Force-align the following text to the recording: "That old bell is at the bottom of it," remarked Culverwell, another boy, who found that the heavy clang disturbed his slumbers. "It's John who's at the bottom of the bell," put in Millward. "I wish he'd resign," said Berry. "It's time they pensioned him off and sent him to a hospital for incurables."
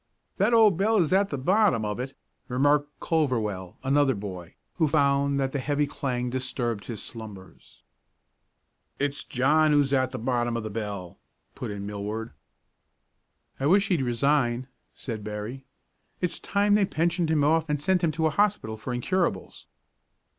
"That 0.37 0.51
old 0.51 0.77
bell 0.77 0.97
is 0.97 1.13
at 1.13 1.29
the 1.29 1.37
bottom 1.37 1.85
of 1.85 1.99
it," 1.99 2.17
remarked 2.47 2.89
Culverwell, 2.99 3.77
another 3.83 4.15
boy, 4.15 4.55
who 4.77 4.87
found 4.87 5.39
that 5.39 5.51
the 5.51 5.59
heavy 5.59 5.85
clang 5.85 6.31
disturbed 6.31 6.85
his 6.85 7.03
slumbers. 7.03 7.83
"It's 8.97 9.23
John 9.23 9.71
who's 9.73 9.93
at 9.93 10.09
the 10.11 10.17
bottom 10.17 10.57
of 10.57 10.63
the 10.63 10.71
bell," 10.71 11.19
put 11.53 11.69
in 11.69 11.85
Millward. 11.85 12.31
"I 13.59 13.67
wish 13.67 13.89
he'd 13.89 14.01
resign," 14.01 14.67
said 14.95 15.23
Berry. 15.23 15.65
"It's 16.19 16.39
time 16.39 16.73
they 16.73 16.85
pensioned 16.85 17.29
him 17.29 17.43
off 17.43 17.69
and 17.69 17.79
sent 17.79 18.03
him 18.03 18.09
to 18.13 18.25
a 18.25 18.31
hospital 18.31 18.77
for 18.77 18.95
incurables." 18.95 19.67